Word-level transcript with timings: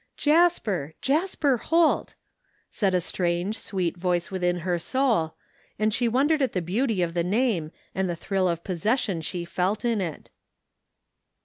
"Jasper! 0.17 0.95
Jasper 0.99 1.57
Holt!" 1.57 2.15
said 2.71 2.95
a 2.95 3.01
strange 3.01 3.55
sweet 3.59 3.95
voice 3.95 4.31
within 4.31 4.61
her 4.61 4.79
soul, 4.79 5.35
and 5.77 5.93
she 5.93 6.07
wondered 6.07 6.41
at 6.41 6.53
the 6.53 6.59
beauty 6.63 7.03
of 7.03 7.13
the 7.13 7.23
name 7.23 7.71
and 7.93 8.09
the 8.09 8.15
thrill 8.15 8.47
of 8.49 8.63
possession 8.63 9.21
she 9.21 9.45
felt 9.45 9.85
in 9.85 10.01
it. 10.01 10.31